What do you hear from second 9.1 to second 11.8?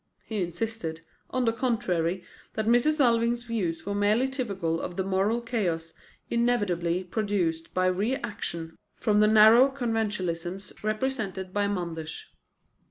the narrow conventionalism represented by